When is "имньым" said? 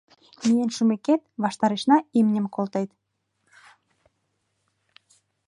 2.19-2.45